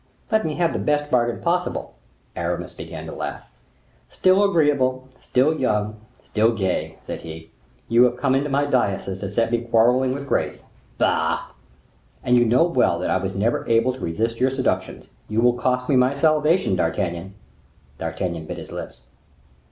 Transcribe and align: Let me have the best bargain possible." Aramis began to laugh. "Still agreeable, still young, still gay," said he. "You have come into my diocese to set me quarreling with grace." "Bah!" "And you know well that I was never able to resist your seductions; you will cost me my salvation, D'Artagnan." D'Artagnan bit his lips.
Let 0.31 0.45
me 0.47 0.55
have 0.55 0.73
the 0.73 0.79
best 0.79 1.11
bargain 1.11 1.43
possible." 1.43 1.93
Aramis 2.35 2.73
began 2.73 3.05
to 3.05 3.11
laugh. 3.11 3.43
"Still 4.09 4.43
agreeable, 4.43 5.07
still 5.19 5.53
young, 5.55 5.97
still 6.23 6.53
gay," 6.53 6.97
said 7.05 7.21
he. 7.21 7.51
"You 7.87 8.05
have 8.05 8.17
come 8.17 8.33
into 8.33 8.49
my 8.49 8.65
diocese 8.65 9.19
to 9.19 9.29
set 9.29 9.51
me 9.51 9.59
quarreling 9.59 10.11
with 10.11 10.27
grace." 10.27 10.65
"Bah!" 10.97 11.51
"And 12.23 12.35
you 12.35 12.45
know 12.45 12.63
well 12.63 12.97
that 12.97 13.11
I 13.11 13.17
was 13.17 13.35
never 13.35 13.63
able 13.69 13.93
to 13.93 13.99
resist 13.99 14.39
your 14.39 14.49
seductions; 14.49 15.09
you 15.29 15.39
will 15.39 15.53
cost 15.53 15.87
me 15.87 15.95
my 15.95 16.15
salvation, 16.15 16.75
D'Artagnan." 16.75 17.35
D'Artagnan 17.99 18.47
bit 18.47 18.57
his 18.57 18.71
lips. 18.71 19.01